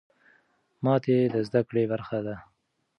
ماتې 0.83 1.17
د 1.33 1.35
زده 1.47 1.61
کړې 1.69 1.83
برخه 1.91 2.19
ده. 2.25 2.35